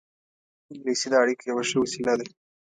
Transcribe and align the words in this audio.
انګلیسي 0.71 1.07
د 1.09 1.13
اړیکو 1.21 1.43
یوه 1.49 1.63
ښه 1.69 1.77
وسیله 1.83 2.13
ده 2.19 2.25